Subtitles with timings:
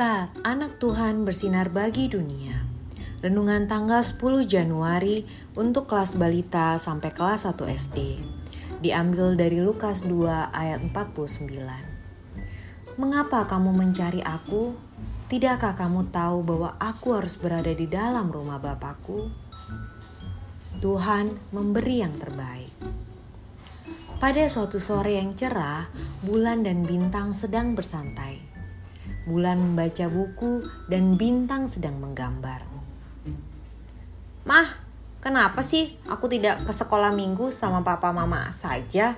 [0.00, 2.64] Anak Tuhan bersinar bagi dunia.
[3.20, 5.28] Renungan tanggal 10 Januari
[5.60, 8.16] untuk kelas balita sampai kelas 1 SD.
[8.80, 11.52] Diambil dari Lukas 2 ayat 49.
[12.96, 14.72] Mengapa kamu mencari aku?
[15.28, 19.28] Tidakkah kamu tahu bahwa aku harus berada di dalam rumah Bapakku?
[20.80, 22.72] Tuhan memberi yang terbaik.
[24.16, 25.92] Pada suatu sore yang cerah,
[26.24, 28.49] bulan dan bintang sedang bersantai
[29.30, 32.66] bulan membaca buku, dan bintang sedang menggambar.
[34.42, 34.66] Mah,
[35.22, 39.14] kenapa sih aku tidak ke sekolah minggu sama papa mama saja?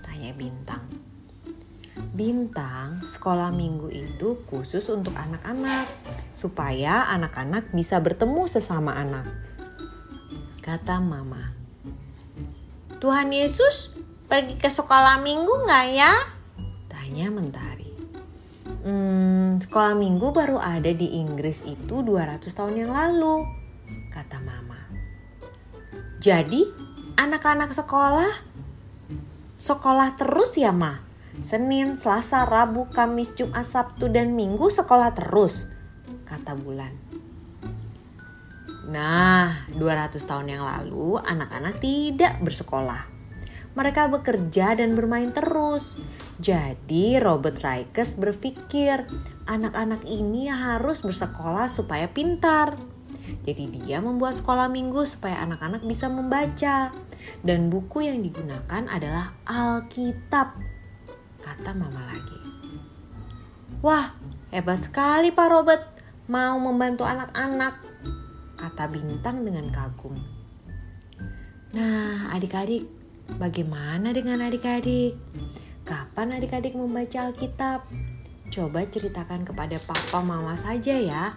[0.00, 0.80] Tanya bintang.
[2.14, 5.84] Bintang, sekolah minggu itu khusus untuk anak-anak,
[6.32, 9.28] supaya anak-anak bisa bertemu sesama anak.
[10.64, 11.52] Kata mama.
[13.02, 13.92] Tuhan Yesus
[14.30, 16.14] pergi ke sekolah minggu nggak ya?
[16.86, 17.73] Tanya mentari.
[19.54, 23.46] Hmm, sekolah minggu baru ada di Inggris itu 200 tahun yang lalu,
[24.10, 24.82] kata mama.
[26.18, 26.66] Jadi,
[27.14, 28.34] anak-anak sekolah
[29.54, 30.98] sekolah terus ya, Ma?
[31.38, 35.70] Senin, Selasa, Rabu, Kamis, Jumat, Sabtu, dan Minggu sekolah terus,
[36.26, 36.90] kata Bulan.
[38.90, 43.14] Nah, 200 tahun yang lalu anak-anak tidak bersekolah
[43.74, 45.98] mereka bekerja dan bermain terus.
[46.42, 49.06] Jadi Robert Rikes berpikir
[49.46, 52.74] anak-anak ini harus bersekolah supaya pintar.
[53.46, 56.90] Jadi dia membuat sekolah minggu supaya anak-anak bisa membaca.
[57.40, 60.58] Dan buku yang digunakan adalah Alkitab.
[61.40, 62.40] Kata mama lagi.
[63.80, 64.12] Wah,
[64.52, 65.84] hebat sekali Pak Robert.
[66.28, 67.80] Mau membantu anak-anak.
[68.56, 70.16] Kata Bintang dengan kagum.
[71.74, 72.86] Nah, adik-adik,
[73.24, 75.16] Bagaimana dengan adik-adik?
[75.84, 77.84] Kapan adik-adik membaca Alkitab?
[78.48, 81.36] Coba ceritakan kepada papa mama saja ya.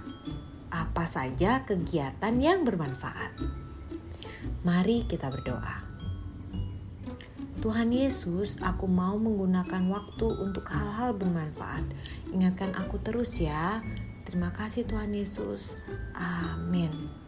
[0.72, 3.36] Apa saja kegiatan yang bermanfaat?
[4.64, 5.84] Mari kita berdoa.
[7.60, 11.84] Tuhan Yesus, aku mau menggunakan waktu untuk hal-hal bermanfaat.
[12.32, 13.84] Ingatkan aku terus ya.
[14.24, 15.76] Terima kasih Tuhan Yesus.
[16.16, 17.27] Amin.